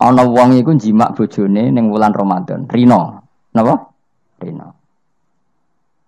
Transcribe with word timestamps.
ana 0.00 0.24
wong 0.24 0.56
iku 0.56 0.72
jimak 0.80 1.12
bojone 1.12 1.68
ning 1.68 1.92
wulan 1.92 2.16
Ramadan. 2.16 2.64
Rino. 2.66 3.20
Napa? 3.52 3.92
Rino. 4.40 4.80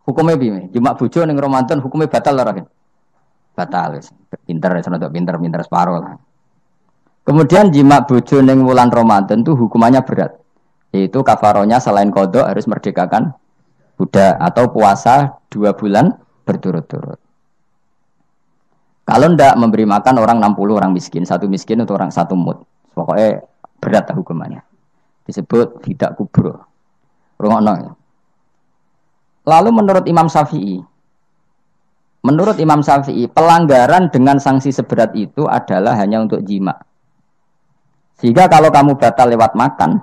Hukumnya 0.03 0.35
piye? 0.35 0.73
Jimak 0.75 0.99
bojo 0.99 1.21
ning 1.23 1.39
Ramadan 1.39 1.79
hukumnya 1.79 2.11
batal 2.11 2.35
ora? 2.35 2.59
Batal. 3.55 4.03
Pinter, 4.49 4.71
seneng 4.83 5.13
pinter, 5.13 5.35
pinter 5.39 5.61
separuh 5.63 5.97
lah. 6.01 6.17
Kemudian 7.23 7.71
jimak 7.71 8.11
bojo 8.11 8.43
ning 8.43 8.67
wulan 8.67 8.91
Ramadan 8.91 9.47
itu 9.47 9.55
hukumannya 9.55 10.03
berat. 10.03 10.43
Yaitu 10.91 11.23
kafaronya 11.23 11.79
selain 11.79 12.11
kodok 12.11 12.45
harus 12.45 12.67
merdekakan 12.67 13.33
budak 13.97 14.37
atau 14.43 14.69
puasa 14.75 15.39
dua 15.47 15.73
bulan 15.73 16.19
berturut-turut. 16.43 17.21
Kalau 19.07 19.27
ndak 19.35 19.55
memberi 19.59 19.87
makan 19.87 20.15
orang 20.19 20.39
60 20.39 20.79
orang 20.79 20.91
miskin, 20.95 21.23
satu 21.27 21.51
miskin 21.51 21.83
untuk 21.83 21.99
orang 21.99 22.11
satu 22.11 22.39
mut. 22.39 22.63
Pokoknya 22.95 23.43
berat 23.83 24.07
hukumannya. 24.15 24.63
Disebut 25.27 25.83
tidak 25.83 26.15
kubro. 26.15 26.63
Rungokno 27.43 27.75
ya. 27.75 27.93
Lalu 29.43 29.71
menurut 29.75 30.07
Imam 30.07 30.31
Syafi'i, 30.31 30.79
menurut 32.23 32.55
Imam 32.63 32.79
Syafi'i, 32.79 33.27
pelanggaran 33.27 34.07
dengan 34.15 34.39
sanksi 34.39 34.71
seberat 34.71 35.11
itu 35.19 35.51
adalah 35.51 35.99
hanya 35.99 36.23
untuk 36.23 36.47
jima. 36.47 36.79
Sehingga 38.23 38.47
kalau 38.47 38.71
kamu 38.71 38.95
batal 38.95 39.35
lewat 39.35 39.59
makan, 39.59 39.99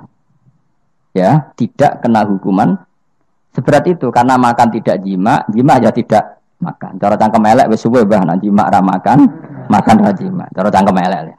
ya 1.15 1.55
tidak 1.55 2.03
kena 2.03 2.27
hukuman 2.27 2.75
seberat 3.55 3.87
itu 3.87 4.11
karena 4.11 4.35
makan 4.35 4.67
tidak 4.75 4.99
jima, 5.07 5.47
jima 5.47 5.79
ya 5.79 5.95
tidak 5.95 6.43
makan. 6.59 6.99
Cara 6.99 7.15
cangkem 7.15 7.47
elek 7.47 7.71
wis 7.71 7.79
suwe 7.79 8.03
bah 8.03 8.19
jima 8.43 8.67
ra 8.67 8.83
makan, 8.83 9.19
makan 9.71 9.95
ra 10.03 10.11
jima. 10.11 10.45
Cara 10.51 10.67
cangkem 10.67 10.99
elek. 10.99 11.38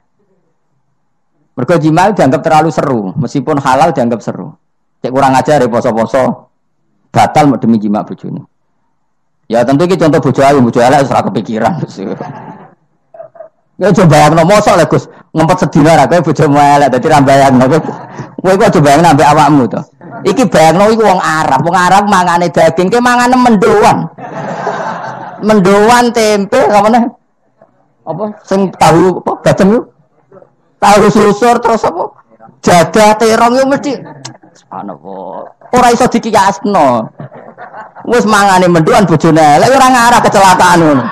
Mergo 1.61 1.77
jima 1.77 2.09
dianggap 2.09 2.41
terlalu 2.41 2.73
seru, 2.73 3.13
meskipun 3.21 3.61
halal 3.61 3.93
dianggap 3.93 4.25
seru. 4.25 4.57
Cek 5.05 5.13
kurang 5.13 5.37
ajar 5.37 5.61
ya 5.61 5.69
poso-poso 5.69 6.49
batal 7.13 7.53
demi 7.61 7.77
jima 7.77 8.01
bojone. 8.01 8.49
Ya 9.45 9.61
tentu 9.61 9.85
ini 9.85 10.01
contoh 10.01 10.25
bojo 10.25 10.41
ayu, 10.41 10.65
bojo 10.65 10.81
elek 10.81 11.05
ora 11.13 11.21
kepikiran. 11.21 11.85
Ya 13.77 13.93
coba 13.93 14.17
yang 14.25 14.41
nomor 14.41 14.65
soal 14.65 14.81
Gus 14.89 15.05
ngempet 15.37 15.57
sedina 15.61 16.01
ra 16.01 16.09
kowe 16.09 16.33
bojomu 16.33 16.57
elek 16.57 16.97
dadi 16.97 17.07
ra 17.13 17.21
bayangno 17.21 17.69
kowe. 17.69 17.81
Kowe 18.41 18.53
kok 18.57 18.81
coba 18.81 18.89
yang 18.97 19.03
nambah 19.05 19.27
awakmu 19.29 19.65
to. 19.69 19.81
Iki 20.33 20.49
bayangno 20.49 20.89
iku 20.97 21.05
wong 21.13 21.21
Arab, 21.21 21.61
wong 21.61 21.77
Arab 21.77 22.09
mangane 22.09 22.49
daging, 22.49 22.89
ke 22.89 23.05
mangane 23.05 23.37
mendoan. 23.37 24.09
Mendoan 25.45 26.09
tempe 26.17 26.57
apa? 26.57 26.89
Apa 28.09 28.25
sing 28.49 28.73
tahu 28.81 29.21
apa 29.21 29.33
bacem 29.45 29.77
yuk? 29.77 30.00
Tahu 30.81 31.05
susur 31.13 31.61
terus 31.61 31.85
apa? 31.85 32.05
Jaga 32.65 33.17
terong 33.21 33.53
yuk 33.61 33.69
mesti 33.69 33.93
subhanallah. 34.57 35.53
Ora 35.77 35.89
iso 35.93 36.09
dikiyasno. 36.09 37.09
Wis 38.09 38.25
mangane 38.25 38.67
mendoan 38.67 39.05
bojone 39.05 39.61
elek 39.61 39.77
ora 39.77 39.89
ngarah 39.93 40.21
kecelakaan 40.25 40.79
ngono. 40.81 41.05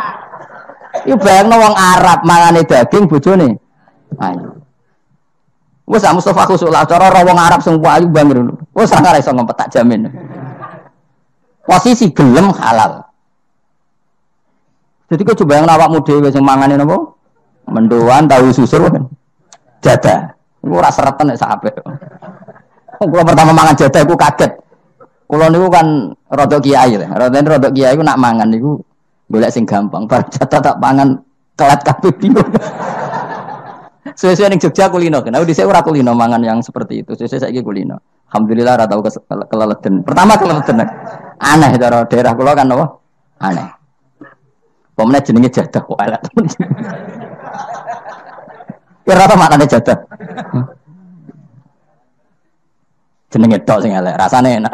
Iku 1.04 1.16
bayangno 1.20 1.56
wong 1.60 1.74
Arab 1.76 2.24
mangane 2.24 2.64
daging 2.64 3.06
bojone. 3.06 3.60
Ayo. 4.18 4.56
Wes 5.88 6.04
ah 6.04 6.12
Mustafa 6.12 6.48
khusuk 6.48 6.68
lah 6.68 6.84
cara 6.88 7.12
ora 7.12 7.20
wong 7.24 7.38
Arab 7.38 7.60
sing 7.60 7.76
ayu 7.80 8.08
bangir. 8.08 8.40
Wes 8.72 8.92
ora 8.92 9.20
iso 9.20 9.30
ngempet 9.32 9.56
tak 9.56 9.68
jamin. 9.72 10.08
Posisi 11.68 12.08
gelem 12.12 12.52
halal. 12.56 13.04
Jadi 15.08 15.24
kau 15.24 15.36
coba 15.44 15.52
yang 15.60 15.68
awakmu 15.68 16.04
dhewe 16.04 16.28
sing 16.28 16.44
mangane 16.44 16.76
napa? 16.76 17.16
Mendoan 17.68 18.28
tahu 18.28 18.48
susur 18.52 18.88
kan. 18.88 19.08
Jada. 19.78 20.34
Iku 20.58 20.74
ora 20.74 20.90
seretan 20.90 21.30
nek 21.30 21.38
sampe. 21.38 21.70
Kalau 22.98 23.22
pertama 23.22 23.54
mangan 23.54 23.78
jada 23.78 24.02
aku 24.02 24.18
kaget. 24.18 24.52
Kulo 25.28 25.46
niku 25.52 25.68
kan 25.70 25.86
rodok 26.34 26.64
kiai 26.66 26.98
lah. 26.98 27.10
Rodok 27.14 27.46
rodok 27.46 27.72
kiai 27.76 27.94
ku 27.94 28.02
nak 28.02 28.18
mangan 28.18 28.48
niku 28.50 28.80
golek 29.30 29.54
sing 29.54 29.68
gampang. 29.68 30.08
Bar 30.10 30.26
jatah 30.26 30.58
tak 30.58 30.76
pangan 30.82 31.20
kelat 31.54 31.80
kabeh 31.86 32.10
bingung. 32.18 32.48
Sesuai 34.18 34.50
ning 34.50 34.58
Jogja 34.58 34.90
kulino. 34.90 35.22
Aku 35.22 35.44
dhisik 35.46 35.68
ora 35.68 35.84
kulino 35.84 36.10
mangan 36.16 36.42
yang 36.42 36.58
seperti 36.58 37.06
itu. 37.06 37.14
Sesuai 37.14 37.46
saiki 37.46 37.62
kulino. 37.62 38.02
Alhamdulillah 38.28 38.82
ora 38.82 38.84
tau 38.90 39.00
keleleden. 39.46 40.02
Pertama 40.02 40.34
keleleden. 40.34 40.82
Aneh 41.38 41.70
cara 41.78 42.02
daerah 42.08 42.32
kula 42.34 42.52
kan 42.58 42.66
apa? 42.66 42.86
Aneh. 43.46 43.68
Pemene 44.98 45.22
jenenge 45.22 45.54
jadah 45.54 45.82
kok 45.86 45.98
elek. 46.02 46.22
Kira 49.08 49.24
apa 49.24 49.34
maknanya 49.40 49.64
jadah? 49.64 49.96
jenenge 53.28 53.60
tok 53.68 53.84
sing 53.84 53.92
elek, 53.92 54.16
rasane 54.16 54.56
enak. 54.56 54.72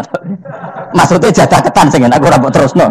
Maksudnya 0.94 1.34
jadah 1.34 1.58
ketan 1.58 1.90
sing 1.90 2.06
enak 2.06 2.22
ora 2.22 2.38
mbok 2.38 2.54
terusno. 2.54 2.86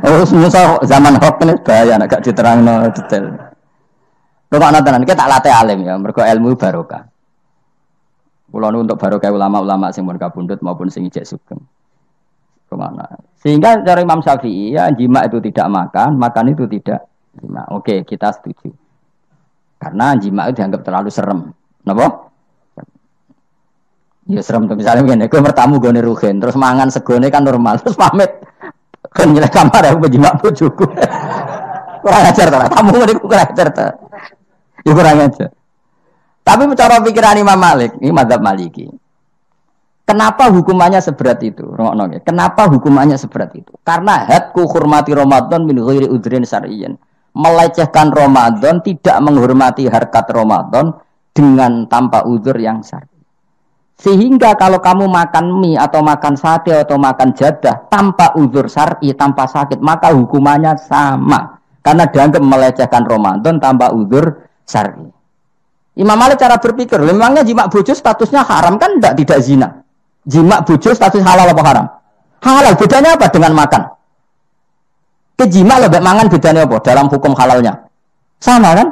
Oh, 0.00 0.24
musa 0.36 0.80
zaman 0.84 1.16
hoax 1.20 1.36
ini 1.44 1.54
bahaya 1.60 2.00
nek 2.00 2.08
gak 2.08 2.24
diterangno 2.24 2.88
detail. 2.92 3.24
Rumah 4.50 4.80
tenan 4.82 5.04
kita 5.04 5.24
tak 5.24 5.30
latih 5.30 5.52
alim 5.52 5.84
ya, 5.84 5.94
mergo 5.96 6.24
ilmu 6.24 6.56
barokah. 6.56 7.06
Kulo 8.50 8.66
untuk 8.74 8.98
barokah 8.98 9.30
ulama-ulama 9.30 9.94
sing 9.94 10.02
mun 10.02 10.18
kabundut 10.18 10.58
maupun 10.60 10.90
sing 10.90 11.06
ijek 11.06 11.22
sugeng. 11.22 11.60
Ke 12.66 12.74
mana? 12.74 13.06
Sehingga 13.38 13.80
dari 13.80 14.02
Imam 14.02 14.20
Syafi'i 14.20 14.74
ya 14.74 14.90
jima 14.90 15.22
itu 15.24 15.38
tidak 15.38 15.70
makan, 15.70 16.18
makan 16.18 16.52
itu 16.52 16.66
tidak 16.66 17.06
jima. 17.38 17.62
Oke, 17.70 18.02
kita 18.02 18.34
setuju. 18.34 18.74
Karena 19.80 20.12
jima 20.20 20.52
itu 20.52 20.60
dianggap 20.60 20.84
terlalu 20.84 21.08
serem. 21.08 21.56
Napa? 21.88 22.28
Ya 24.28 24.44
serem 24.44 24.68
tuh 24.70 24.78
misalnya 24.78 25.02
begini, 25.02 25.26
gue 25.26 25.40
bertamu 25.42 25.82
gue 25.82 25.90
nih 25.90 26.04
rugen, 26.06 26.38
terus 26.38 26.54
mangan 26.54 26.86
segone 26.86 27.32
kan 27.34 27.42
normal, 27.42 27.82
terus 27.82 27.98
pamit, 27.98 28.30
kan 29.10 29.26
nyelek 29.26 29.50
kamar 29.50 29.90
aku 29.90 30.06
berjimak 30.06 30.38
bujuku, 30.38 30.86
kurang 32.06 32.22
ajar 32.30 32.46
tuh, 32.46 32.62
tamu 32.70 32.94
gue 32.94 33.10
kurang 33.18 33.50
ajar 33.50 33.66
tuh, 33.74 33.90
ya 34.86 34.92
kurang 34.94 35.26
ajar. 35.26 35.50
Tapi 36.46 36.62
cara 36.78 37.02
pikiran 37.02 37.42
Imam 37.42 37.58
Malik, 37.58 37.98
ini 37.98 38.14
madhab 38.14 38.38
Maliki. 38.38 38.86
Kenapa 40.06 40.46
hukumannya 40.50 41.02
seberat 41.02 41.42
itu? 41.42 41.66
Kenapa 42.22 42.66
hukumannya 42.70 43.18
seberat 43.18 43.50
itu? 43.54 43.70
Karena 43.82 44.26
hadku 44.30 44.66
hormati 44.66 45.10
Ramadan 45.14 45.66
min 45.66 45.78
ghairi 45.78 46.06
udrin 46.06 46.42
syar'iyyan. 46.42 46.98
Melecehkan 47.30 48.10
Ramadan, 48.10 48.82
tidak 48.82 49.16
menghormati 49.22 49.86
harkat 49.86 50.26
Ramadan 50.34 50.90
dengan 51.30 51.86
tanpa 51.86 52.26
udur 52.26 52.58
yang 52.58 52.82
syar'i. 52.82 53.20
Sehingga 54.00 54.56
kalau 54.56 54.80
kamu 54.80 55.06
makan 55.12 55.60
mie 55.60 55.76
atau 55.76 56.00
makan 56.00 56.34
sate 56.34 56.72
atau 56.72 56.96
makan 56.96 57.36
jadah 57.36 57.86
tanpa 57.92 58.32
uzur 58.34 58.66
syar'i, 58.66 59.12
tanpa 59.12 59.44
sakit, 59.44 59.78
maka 59.78 60.10
hukumannya 60.10 60.74
sama. 60.80 61.60
Karena 61.84 62.08
dianggap 62.08 62.40
melecehkan 62.40 63.04
Ramadan 63.04 63.60
tanpa 63.60 63.92
uzur 63.92 64.48
syar'i. 64.64 65.04
Imam 66.00 66.16
Malik 66.16 66.40
cara 66.40 66.56
berpikir, 66.56 66.96
memangnya 66.96 67.44
jima 67.44 67.68
bojo 67.68 67.92
statusnya 67.92 68.40
haram 68.40 68.80
kan 68.80 68.96
tidak 68.96 69.14
tidak 69.20 69.38
zina. 69.44 69.68
Jima 70.24 70.64
bojo 70.64 70.96
status 70.96 71.20
halal 71.20 71.52
apa 71.52 71.62
haram? 71.64 71.86
Halal. 72.40 72.72
Bedanya 72.80 73.20
apa 73.20 73.28
dengan 73.28 73.52
makan? 73.52 73.99
Kejima 75.40 75.80
lebih 75.80 76.04
mangan 76.04 76.28
bedanya 76.28 76.68
apa 76.68 76.84
dalam 76.84 77.08
hukum 77.08 77.32
halalnya? 77.32 77.88
Sama 78.36 78.76
kan? 78.76 78.88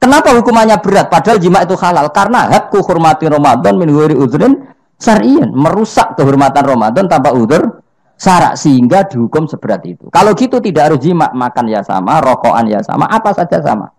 Kenapa 0.00 0.32
hukumannya 0.32 0.80
berat? 0.80 1.12
Padahal 1.12 1.36
jima 1.36 1.60
itu 1.60 1.76
halal. 1.76 2.08
Karena 2.08 2.48
hakku 2.48 2.80
hormati 2.80 3.28
Ramadan 3.28 3.76
min 3.76 3.92
udhrin 3.92 4.72
syar'iyan. 4.96 5.52
Merusak 5.52 6.16
kehormatan 6.16 6.64
Ramadan 6.64 7.04
tanpa 7.12 7.36
udur 7.36 7.84
syarak. 8.16 8.56
Sehingga 8.56 9.04
dihukum 9.04 9.44
seberat 9.44 9.84
itu. 9.84 10.08
Kalau 10.08 10.32
gitu 10.32 10.64
tidak 10.64 10.96
harus 10.96 11.04
jima. 11.04 11.28
Makan 11.28 11.68
ya 11.68 11.84
sama, 11.84 12.24
rokokan 12.24 12.64
ya 12.64 12.80
sama, 12.80 13.04
apa 13.12 13.36
saja 13.36 13.60
sama. 13.60 13.92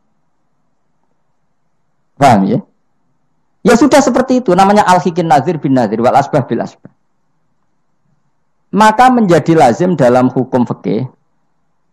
Paham 2.17 2.49
ya? 2.49 2.59
Ya 3.61 3.77
sudah 3.77 4.01
seperti 4.01 4.41
itu. 4.41 4.57
Namanya 4.57 4.81
al-hikin 4.89 5.29
nazir 5.29 5.61
bin 5.61 5.77
nazir. 5.77 6.01
Wal 6.01 6.17
asbah 6.17 6.41
bil 6.49 6.65
asbah. 6.65 6.89
Maka 8.73 9.13
menjadi 9.13 9.53
lazim 9.53 9.93
dalam 9.93 10.33
hukum 10.33 10.65
fikih 10.65 11.20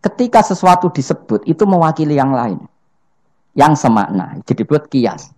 ketika 0.03 0.41
sesuatu 0.47 0.91
disebut 0.91 1.45
itu 1.47 1.63
mewakili 1.67 2.15
yang 2.15 2.31
lain 2.31 2.59
yang 3.59 3.75
semakna. 3.75 4.39
Jadi 4.47 4.63
buat 4.63 4.87
kias. 4.87 5.35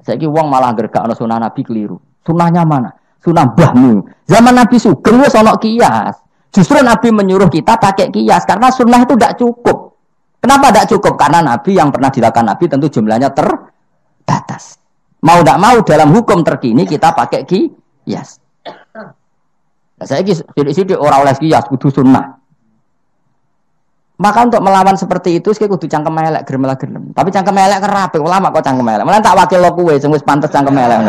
Saya 0.00 0.16
uang 0.16 0.48
malah 0.48 0.72
gergak 0.72 1.04
ono 1.04 1.12
sunnah 1.12 1.36
Nabi 1.36 1.60
keliru. 1.60 2.00
Sunnahnya 2.24 2.64
mana? 2.64 2.88
Sunnah 3.20 3.52
bahmu. 3.52 4.00
Zaman 4.24 4.56
Nabi 4.56 4.80
Sugeng 4.80 5.20
wis 5.20 5.36
ono 5.36 5.60
kias. 5.60 6.16
Justru 6.48 6.80
Nabi 6.80 7.12
menyuruh 7.12 7.52
kita 7.52 7.76
pakai 7.76 8.08
kias 8.08 8.48
karena 8.48 8.72
sunnah 8.72 9.04
itu 9.04 9.12
tidak 9.14 9.36
cukup. 9.36 9.92
Kenapa 10.40 10.72
tidak 10.72 10.88
cukup? 10.88 11.14
Karena 11.20 11.44
Nabi 11.44 11.76
yang 11.76 11.92
pernah 11.92 12.08
dilakukan 12.08 12.48
Nabi 12.48 12.64
tentu 12.64 12.88
jumlahnya 12.88 13.28
terbatas. 13.36 14.80
Mau 15.20 15.44
tidak 15.44 15.58
mau 15.60 15.76
dalam 15.84 16.08
hukum 16.16 16.40
terkini 16.40 16.88
kita 16.88 17.12
pakai 17.12 17.44
kias. 17.44 18.40
Nah, 20.00 20.08
saya 20.08 20.24
sidik-sidik 20.24 20.96
orang 20.96 21.28
oleh 21.28 21.36
kias 21.36 21.68
kudu 21.68 21.92
sunnah. 21.92 22.39
Maka 24.20 24.44
untuk 24.44 24.60
melawan 24.60 25.00
seperti 25.00 25.40
itu, 25.40 25.56
saya 25.56 25.64
kudu 25.64 25.88
cangkem 25.88 26.12
elek, 26.12 26.44
gerem 26.44 26.68
lah 26.68 26.76
gerem. 26.76 27.08
Tapi 27.16 27.32
cangkem 27.32 27.56
elek 27.56 27.80
kerapi, 27.80 28.20
ulama 28.20 28.52
kok 28.52 28.60
cangkem 28.60 28.84
elek. 28.84 29.04
Malah 29.08 29.24
tak 29.24 29.32
wakil 29.32 29.64
lo 29.64 29.72
kue, 29.72 29.96
sing 29.96 30.12
wis 30.12 30.20
pantes 30.20 30.52
cangkem 30.52 30.76
elek. 30.76 31.00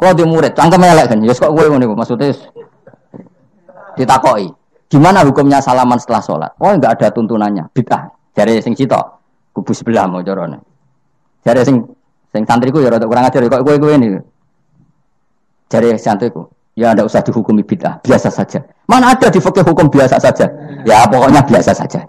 Kalau 0.00 0.12
di 0.16 0.24
murid, 0.24 0.56
cangkem 0.56 0.80
elek 0.80 1.12
kan, 1.12 1.20
ya 1.20 1.36
kok 1.36 1.52
kue 1.52 1.68
ngono 1.68 1.92
maksudnya 1.92 2.32
ditakoi. 4.00 4.48
Gimana 4.88 5.28
hukumnya 5.28 5.60
salaman 5.60 6.00
setelah 6.00 6.24
sholat? 6.24 6.52
Oh 6.56 6.72
enggak 6.72 6.96
ada 6.96 7.12
tuntunannya, 7.12 7.68
bid'ah. 7.76 8.08
Jari 8.32 8.56
sing 8.64 8.72
cito, 8.72 8.96
kubu 9.52 9.76
sebelah 9.76 10.08
mau 10.08 10.24
corone. 10.24 10.56
Jari 11.44 11.68
sing 11.68 11.84
sing 12.32 12.48
santriku 12.48 12.80
ya 12.80 12.88
kurang 12.96 13.28
ajar 13.28 13.44
kok 13.44 13.60
kue 13.60 13.76
kue 13.76 13.92
ini. 13.92 14.16
Jari 15.68 16.00
santriku, 16.00 16.48
ya 16.76 16.92
tidak 16.92 17.08
usah 17.08 17.24
dihukumi 17.24 17.64
bid'ah, 17.64 17.98
biasa 18.04 18.28
saja. 18.28 18.60
Mana 18.84 19.16
ada 19.16 19.32
di 19.32 19.40
fakir 19.40 19.64
hukum 19.64 19.88
biasa 19.88 20.20
saja? 20.20 20.46
Ya 20.84 21.08
pokoknya 21.08 21.42
biasa 21.42 21.72
saja. 21.72 22.04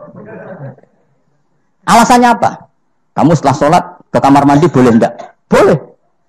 Alasannya 1.87 2.35
apa? 2.35 2.67
Kamu 3.15 3.31
setelah 3.33 3.55
sholat 3.55 3.83
ke 4.11 4.19
kamar 4.19 4.43
mandi 4.43 4.67
boleh 4.67 4.91
enggak? 4.91 5.15
Boleh. 5.47 5.79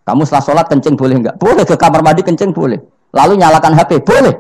Kamu 0.07 0.23
setelah 0.23 0.45
sholat 0.47 0.67
kencing 0.71 0.95
boleh 0.95 1.19
enggak? 1.19 1.35
Boleh 1.37 1.67
ke 1.67 1.75
kamar 1.75 2.01
mandi 2.01 2.23
kencing 2.23 2.55
boleh. 2.55 2.79
Lalu 3.11 3.43
nyalakan 3.43 3.75
HP 3.75 4.07
boleh. 4.07 4.35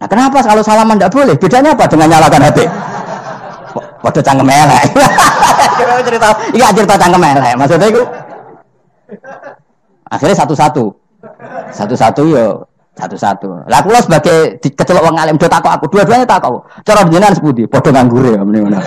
Nah 0.00 0.08
kenapa 0.08 0.40
kalau 0.40 0.64
salaman 0.64 0.96
enggak 0.96 1.12
boleh? 1.12 1.36
Bedanya 1.36 1.76
apa 1.76 1.84
dengan 1.86 2.08
nyalakan 2.08 2.42
HP? 2.50 2.58
Waduh 4.00 4.22
cangkem 4.24 4.48
elek. 4.48 4.82
cerita, 6.08 6.28
iya 6.56 6.68
cerita 6.72 6.94
cangkem 6.96 7.22
elek. 7.22 7.52
Maksudnya 7.60 7.88
itu 7.92 8.02
akhirnya 10.08 10.36
satu-satu. 10.40 11.03
Satu-satu 11.74 12.22
yo 12.30 12.46
satu-satu. 12.94 13.66
Lah 13.66 13.82
kula 13.82 13.98
sebagai 13.98 14.62
kecelok 14.62 15.02
wong 15.10 15.18
alim 15.18 15.34
do 15.34 15.50
takok 15.50 15.72
aku, 15.74 15.84
dua-duanya 15.90 16.26
takok. 16.26 16.62
Cara 16.86 17.02
jenengan 17.10 17.34
sepundi? 17.34 17.66
Padha 17.66 17.90
nganggure 17.90 18.38
ya 18.38 18.42
mrene 18.46 18.58
ngono. 18.62 18.78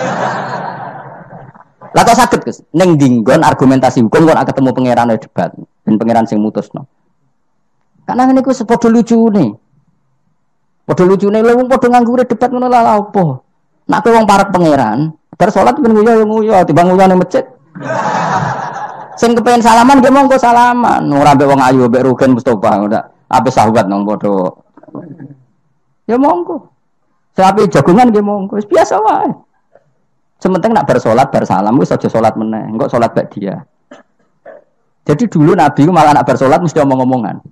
Lah 1.92 2.02
kok 2.04 2.16
saged 2.16 2.40
Gus? 2.44 2.64
Ning 2.72 2.96
dinggon 2.96 3.44
argumentasi 3.44 4.00
hukum 4.00 4.28
kok 4.28 4.48
ketemu 4.48 4.70
pangeran 4.72 5.12
debat 5.16 5.50
dan 5.84 5.94
pangeran 6.00 6.24
sing 6.24 6.40
mutusno. 6.40 6.88
Karena 8.08 8.24
ini 8.32 8.40
ku 8.40 8.56
sepodo 8.56 8.88
lucu 8.88 9.28
nih. 9.28 9.52
Podo 10.88 11.04
lucu 11.04 11.28
nih, 11.28 11.44
lu 11.44 11.68
podo 11.68 11.92
nganggure 11.92 12.24
debat 12.24 12.48
ngono 12.48 12.72
lah 12.72 12.96
apa? 12.96 13.44
Nak 13.92 14.00
kowe 14.00 14.12
wong 14.16 14.24
parek 14.24 14.48
pangeran, 14.56 15.12
bar 15.36 15.52
salat 15.52 15.76
ben 15.76 15.92
nguyu 15.92 16.24
nguyu, 16.24 16.56
timbang 16.64 16.88
nguyu 16.88 17.04
ning 17.04 17.20
masjid. 17.20 17.44
Sing 19.18 19.34
kepengen 19.34 19.58
salaman 19.58 19.98
ge 19.98 20.14
monggo 20.14 20.38
salaman, 20.38 21.02
ora 21.10 21.34
mbek 21.34 21.50
wong 21.50 21.58
ayu 21.58 21.90
mbek 21.90 22.06
Rugen 22.06 22.38
Mustofa 22.38 22.78
ngono. 22.78 23.02
Apa 23.26 23.50
sahabat 23.50 23.90
nong 23.90 24.06
bodoh? 24.06 24.62
Ya 26.06 26.14
monggo. 26.14 26.70
Sapi 27.34 27.66
jagungan 27.66 28.14
dia 28.14 28.22
monggo. 28.22 28.62
Biasa 28.62 28.94
wae. 29.02 29.30
Sementing 30.38 30.70
nak 30.70 30.86
bersolat 30.86 31.34
bersalam 31.34 31.74
wis 31.82 31.90
aja 31.90 32.06
solat 32.06 32.38
meneh. 32.38 32.62
Engko 32.70 32.86
solat 32.86 33.10
bak 33.10 33.26
dia. 33.34 33.58
Jadi 35.02 35.26
dulu 35.26 35.58
Nabi 35.58 35.82
malah 35.90 36.14
nak 36.14 36.26
bersolat 36.30 36.62
mesti 36.62 36.78
omong-omongan. 36.78 37.42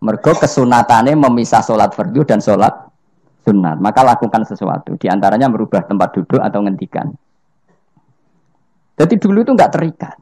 Mergo 0.00 0.32
kesunatane 0.32 1.12
memisah 1.12 1.60
solat 1.60 1.92
fardu 1.92 2.24
dan 2.24 2.40
solat 2.40 2.72
sunat. 3.44 3.76
Maka 3.76 4.00
lakukan 4.00 4.48
sesuatu. 4.48 4.96
Di 4.96 5.12
antaranya 5.12 5.52
merubah 5.52 5.84
tempat 5.84 6.16
duduk 6.16 6.40
atau 6.40 6.64
ngendikan. 6.64 7.12
Jadi 8.96 9.14
dulu 9.20 9.44
itu 9.44 9.52
nggak 9.52 9.72
terikat. 9.76 10.16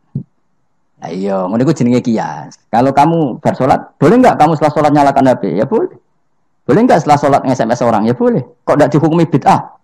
Ayo, 0.98 1.14
iya, 1.14 1.36
ngono 1.46 1.62
iku 1.62 1.70
jenenge 1.70 2.02
kias. 2.02 2.58
Kalau 2.74 2.90
kamu 2.90 3.38
bersolat, 3.38 3.94
boleh 4.02 4.18
nggak 4.18 4.34
kamu 4.34 4.58
setelah 4.58 4.72
sholat 4.74 4.90
nyalakan 4.90 5.30
HP? 5.30 5.54
Ya 5.54 5.62
boleh. 5.62 5.94
Boleh 6.66 6.80
nggak 6.90 6.98
setelah 7.06 7.18
sholat 7.22 7.40
nge-SMS 7.46 7.80
orang? 7.86 8.02
Ya 8.02 8.18
boleh. 8.18 8.42
Kok 8.66 8.74
tidak 8.74 8.90
dihukumi 8.90 9.24
bid'ah? 9.30 9.78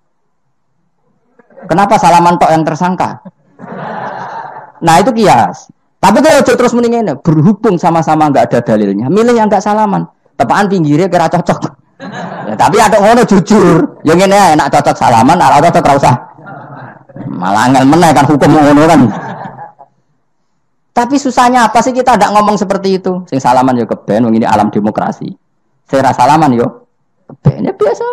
Kenapa 1.71 1.95
salaman 2.03 2.35
tok 2.35 2.51
yang 2.51 2.67
tersangka? 2.67 3.23
Nah 4.83 4.95
itu 4.99 5.15
kias. 5.15 5.71
Tapi 6.03 6.19
kalau 6.21 6.45
terus 6.45 6.75
mendingin 6.77 7.15
berhubung 7.23 7.81
sama-sama 7.81 8.29
nggak 8.29 8.53
ada 8.53 8.59
dalilnya, 8.61 9.09
milih 9.09 9.39
yang 9.39 9.49
nggak 9.49 9.63
salaman. 9.63 10.05
Tepaan 10.35 10.67
pinggirnya 10.67 11.07
kira 11.07 11.31
cocok. 11.31 11.73
Ya, 12.51 12.55
tapi 12.59 12.77
ada 12.83 12.99
ngono 13.01 13.23
jujur. 13.25 14.03
Yang 14.03 14.29
ini 14.29 14.37
enak 14.59 14.69
cocok 14.69 14.99
salaman, 14.99 15.39
ala 15.39 15.63
cocok 15.63 15.95
rasa. 15.95 16.13
Malah 17.31 17.71
angel 17.71 17.87
meneh 17.87 18.11
kan 18.11 18.27
hukum 18.27 18.51
ngono 18.51 18.83
kan. 18.85 19.01
Tapi 20.95 21.19
susahnya 21.19 21.67
apa 21.67 21.83
sih 21.83 21.91
kita 21.91 22.15
tidak 22.15 22.31
ngomong 22.39 22.55
seperti 22.55 23.03
itu? 23.03 23.27
Sing 23.27 23.43
salaman 23.43 23.75
yo 23.75 23.83
keben, 23.91 24.31
ini 24.31 24.47
alam 24.47 24.71
demokrasi. 24.71 25.27
Saya 25.91 26.15
salaman 26.15 26.55
yo 26.55 26.87
keben, 27.27 27.67
ya 27.67 27.75
biasa. 27.75 28.07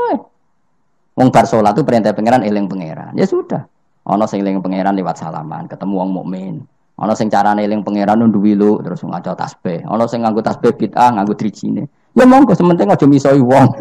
Wong 1.13 1.29
bar 1.29 1.45
salat 1.45 1.77
itu 1.77 1.85
perintah 1.85 2.09
pangeran 2.17 2.41
eling 2.41 2.65
pangeran. 2.65 3.13
Ya 3.13 3.29
sudah. 3.29 3.69
Ono 4.09 4.25
sing 4.25 4.41
eling 4.41 4.65
pangeran 4.65 4.97
lewat 4.97 5.21
salaman, 5.21 5.69
ketemu 5.69 5.93
wong 5.93 6.09
mukmin. 6.09 6.55
Ono 6.97 7.13
sing 7.13 7.29
carane 7.29 7.61
eling 7.61 7.85
pangeran 7.85 8.17
nundu 8.17 8.41
wilu 8.41 8.81
terus 8.81 9.05
ngaco 9.05 9.37
tasbih. 9.37 9.85
Ono 9.85 10.09
sing 10.09 10.25
nganggo 10.25 10.41
tasbih 10.41 10.73
bid'ah, 10.73 11.13
nganggo 11.13 11.37
drijine. 11.37 11.85
Ya 12.17 12.25
monggo 12.25 12.57
sementing 12.57 12.89
aja 12.89 13.05
misoi 13.05 13.37
wong. 13.37 13.77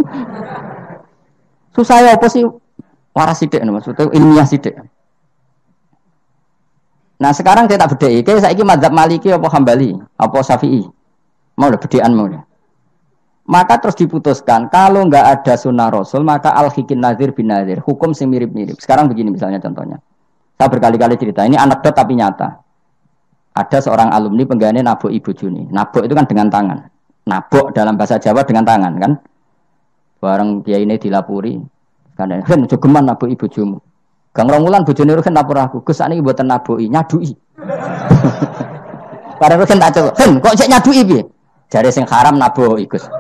Susah 1.75 2.05
ya 2.05 2.21
apa 2.21 2.29
sih? 2.29 2.45
Waras 3.17 3.41
sithik 3.41 3.65
maksudnya 3.65 4.13
ilmiah 4.13 4.45
sithik. 4.45 4.77
Nah 7.21 7.37
sekarang 7.37 7.69
kita 7.69 7.85
bedai, 7.85 8.25
kayak 8.25 8.41
saya 8.41 8.57
ini 8.57 8.65
madhab 8.65 8.97
maliki 8.97 9.29
apa 9.29 9.45
hambali, 9.53 9.93
apa 10.17 10.39
syafi'i, 10.41 10.89
mau 11.61 11.69
bedean 11.69 12.17
mau 12.17 12.27
Maka 13.51 13.83
terus 13.83 13.99
diputuskan 13.99 14.73
kalau 14.73 15.05
nggak 15.11 15.27
ada 15.27 15.59
sunnah 15.59 15.91
rasul 15.91 16.23
maka 16.23 16.55
al 16.55 16.71
hikin 16.71 17.03
nazir 17.03 17.35
bin 17.35 17.51
nazir 17.51 17.83
hukum 17.83 18.15
sing 18.15 18.31
mirip-mirip. 18.33 18.79
Sekarang 18.79 19.11
begini 19.11 19.35
misalnya 19.35 19.59
contohnya, 19.59 19.99
saya 20.55 20.71
berkali-kali 20.71 21.19
cerita 21.19 21.45
ini 21.45 21.61
anekdot 21.61 21.93
tapi 21.93 22.15
nyata. 22.17 22.63
Ada 23.51 23.83
seorang 23.83 24.15
alumni 24.15 24.47
pengganti 24.47 24.81
nabok 24.81 25.11
ibu 25.11 25.35
Juni. 25.35 25.67
Nabok 25.67 26.07
itu 26.07 26.15
kan 26.15 26.25
dengan 26.31 26.47
tangan. 26.47 26.79
Nabok 27.27 27.75
dalam 27.75 27.99
bahasa 27.99 28.23
Jawa 28.23 28.47
dengan 28.47 28.63
tangan 28.63 28.93
kan. 28.97 29.13
Bareng 30.23 30.63
dia 30.63 30.79
ini 30.79 30.95
dilapuri. 30.95 31.59
Karena 32.15 32.39
kan 32.47 32.65
jogeman 32.71 33.11
nabok 33.11 33.27
ibu 33.27 33.51
Jumu. 33.51 33.83
Gang 34.31 34.47
Romulan 34.47 34.87
bojone 34.87 35.19
Ruhin 35.19 35.35
lapor 35.35 35.59
aku, 35.59 35.83
Gus 35.83 35.99
sakniki 35.99 36.23
mboten 36.23 36.47
nabuki, 36.47 36.87
nyadui. 36.87 37.35
Para 39.41 39.59
Ruhin 39.59 39.83
tak 39.83 39.91
coba, 39.99 40.11
"Hen, 40.23 40.39
kok 40.39 40.55
cek 40.55 40.71
nyadui 40.71 41.03
piye?" 41.03 41.23
Jare 41.67 41.91
sing 41.91 42.07
haram 42.07 42.39
nabuki, 42.39 42.87
Gus. 42.87 43.11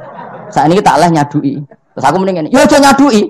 Sakniki 0.55 0.87
tak 0.87 1.03
leh 1.03 1.11
nyadui. 1.11 1.67
Terus 1.67 2.05
aku 2.07 2.17
mending 2.23 2.47
ngene, 2.47 2.49
"Yo 2.55 2.63
aja 2.63 2.79
nyadui." 2.79 3.27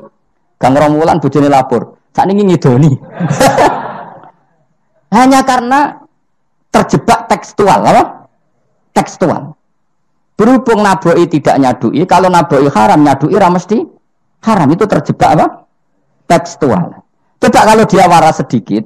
Gang 0.61 0.77
Romulan 0.77 1.25
bojone 1.25 1.49
lapor, 1.49 1.97
sakniki 2.13 2.45
ngidoni. 2.45 2.93
Hanya 5.17 5.41
karena 5.41 6.05
terjebak 6.69 7.33
tekstual, 7.33 7.81
apa? 7.81 8.29
Tekstual. 8.93 9.57
Berhubung 10.37 10.85
naboi 10.85 11.25
tidak 11.33 11.57
nyadui, 11.57 12.05
kalau 12.05 12.29
naboi 12.29 12.69
haram 12.69 13.01
nyadui 13.01 13.41
ra 13.41 13.49
mesti 13.49 13.81
haram 14.45 14.69
itu 14.69 14.85
terjebak 14.85 15.33
apa? 15.33 15.47
Tekstual. 16.29 17.00
Coba 17.41 17.61
kalau 17.73 17.85
dia 17.89 18.05
waras 18.05 18.37
sedikit, 18.45 18.85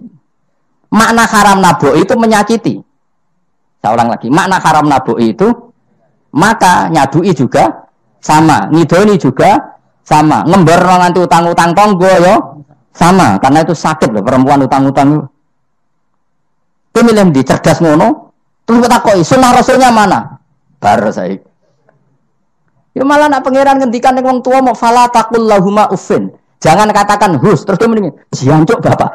makna 0.95 1.27
haram 1.27 1.59
nabo 1.59 1.91
itu 1.99 2.15
menyakiti. 2.15 2.79
Saya 3.83 3.99
ulang 3.99 4.15
lagi, 4.15 4.31
makna 4.31 4.63
haram 4.63 4.87
nabo 4.87 5.19
itu 5.19 5.51
maka 6.35 6.87
nyadui 6.91 7.35
juga 7.35 7.91
sama, 8.23 8.71
ngidoni 8.71 9.19
juga 9.19 9.79
sama, 10.07 10.47
ngember 10.47 10.79
nanti 10.83 11.19
utang-utang 11.19 11.75
tonggo 11.75 12.13
yo 12.23 12.35
sama, 12.95 13.43
karena 13.43 13.67
itu 13.67 13.75
sakit 13.75 14.15
loh 14.15 14.23
perempuan 14.23 14.63
utang-utang. 14.63 15.27
Itu 16.95 17.03
milih 17.03 17.35
di 17.35 17.43
cerdas 17.43 17.83
ngono, 17.83 18.31
terus 18.63 18.87
kita 18.87 19.03
koi, 19.03 19.21
sunnah 19.27 19.51
rasulnya 19.51 19.91
mana? 19.91 20.39
Baru 20.79 21.11
saya. 21.11 21.43
Ya 22.95 23.03
malah 23.03 23.27
nak 23.27 23.43
pangeran 23.43 23.83
ngendikan 23.83 24.15
yang 24.15 24.31
wong 24.31 24.39
tua 24.47 24.63
mau 24.63 24.79
fala 24.79 25.11
takul 25.11 25.43
lahuma 25.43 25.91
ufin. 25.91 26.31
Jangan 26.65 26.89
katakan 26.97 27.37
hus, 27.45 27.69
terus 27.69 27.77
dia 27.77 27.89
mendingin, 27.93 28.17
jancuk 28.33 28.81
bapak. 28.81 29.13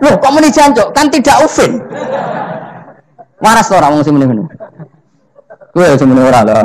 Loh, 0.00 0.16
kok 0.16 0.32
meni 0.32 0.48
jancuk? 0.48 0.88
Kan 0.96 1.12
tidak 1.12 1.36
ufin. 1.44 1.76
Waras 3.44 3.68
orang 3.76 3.92
ngomong 3.92 4.04
sih 4.08 4.12
mendingin. 4.16 4.48
Gue 5.76 5.84
semuanya 6.00 6.32
orang 6.32 6.44
lah. 6.48 6.64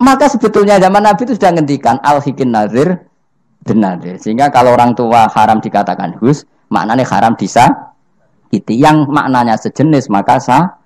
Maka 0.00 0.32
sebetulnya 0.32 0.80
zaman 0.80 1.04
Nabi 1.04 1.28
itu 1.28 1.36
sudah 1.36 1.52
ngendikan 1.52 2.00
al 2.00 2.24
hikin 2.24 2.56
nazir 2.56 3.04
dan 3.68 3.76
nazir. 3.84 4.16
Sehingga 4.16 4.48
kalau 4.48 4.72
orang 4.72 4.96
tua 4.96 5.28
haram 5.28 5.60
dikatakan 5.60 6.16
hus, 6.24 6.48
maknanya 6.72 7.04
haram 7.04 7.36
disa. 7.36 7.92
Itu 8.48 8.72
yang 8.72 9.12
maknanya 9.12 9.60
sejenis 9.60 10.08
maka 10.08 10.40
sah. 10.40 10.79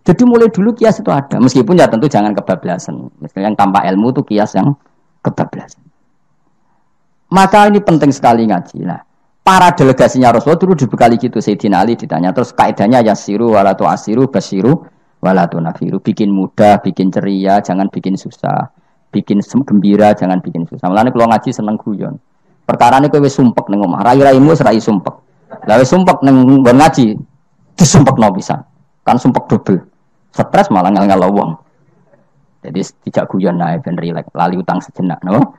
Jadi 0.00 0.22
mulai 0.24 0.48
dulu 0.48 0.72
kias 0.72 0.98
itu 1.04 1.12
ada, 1.12 1.36
meskipun 1.36 1.76
ya 1.76 1.86
tentu 1.86 2.08
jangan 2.08 2.32
kebablasan. 2.32 3.12
Misalnya 3.20 3.52
yang 3.52 3.56
tanpa 3.56 3.84
ilmu 3.84 4.16
itu 4.16 4.22
kias 4.24 4.56
yang 4.56 4.72
kebablasan. 5.20 5.84
Maka 7.30 7.68
ini 7.68 7.78
penting 7.84 8.10
sekali 8.10 8.48
ngaji. 8.48 8.80
Nah, 8.88 9.00
para 9.44 9.70
delegasinya 9.76 10.34
Rasulullah 10.34 10.58
dulu 10.58 10.74
dibekali 10.74 11.20
gitu 11.20 11.38
Sayyidina 11.38 11.84
Ali 11.84 11.94
ditanya 11.94 12.32
terus 12.32 12.50
kaidahnya 12.56 13.04
yasiru 13.06 13.54
walatu 13.54 13.86
asiru 13.86 14.26
basiru 14.26 14.88
walatu 15.20 15.60
nafiru 15.60 16.00
bikin 16.00 16.32
mudah 16.32 16.80
bikin 16.80 17.12
ceria 17.12 17.60
jangan 17.60 17.86
bikin 17.92 18.16
susah 18.16 18.72
bikin 19.10 19.42
gembira, 19.42 20.14
jangan 20.14 20.38
bikin 20.40 20.64
susah. 20.66 20.86
Mulane 20.86 21.10
kalau 21.10 21.26
ngaji 21.30 21.50
seneng 21.50 21.76
guyon. 21.78 22.16
Perkara 22.64 23.02
ini 23.02 23.10
kowe 23.10 23.26
sumpek 23.26 23.66
ning 23.66 23.82
omah, 23.82 24.06
rai-raimu 24.06 24.54
wis 24.54 24.62
rai 24.62 24.78
sumpek. 24.78 25.14
Wis 25.66 25.90
sumpek 25.90 26.22
nggon 26.22 26.76
ngaji, 26.78 27.18
disumpekno 27.74 28.30
pisan. 28.30 28.62
Kan 29.02 29.18
sumpek 29.18 29.50
double. 29.50 29.89
Stres 30.30 30.70
malah 30.70 30.90
ngel-ngel 30.94 31.26
wong. 31.30 31.58
Jadi 32.60 32.80
tidak 33.08 33.32
guyon 33.32 33.56
naik 33.56 33.82
ben 33.88 33.96
rileks, 33.96 34.28
lali 34.36 34.60
utang 34.60 34.84
sejenak, 34.84 35.16
no? 35.24 35.40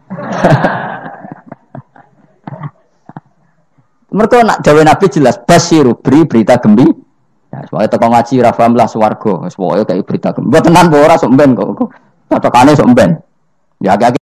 Mereka 4.11 4.43
nak 4.43 4.59
jawa 4.61 4.83
Nabi 4.85 5.07
jelas 5.09 5.39
basiru 5.41 5.97
beri 5.97 6.27
berita 6.27 6.59
gembi. 6.61 6.85
Ya, 7.51 7.63
soalnya 7.67 7.89
teko 7.91 8.07
ngaji 8.11 8.35
rafam 8.43 8.75
lah 8.77 8.87
swargo, 8.87 9.43
soalnya 9.49 9.83
kayak 9.87 10.07
berita. 10.07 10.29
Buat 10.35 10.67
tenan 10.67 10.93
ora 10.93 11.17
sok 11.17 11.31
kok. 11.35 11.89
Cocokane 12.31 12.71
sok 12.77 12.91
ben. 12.95 13.17
Ya 13.81 13.97
agak 13.97 14.20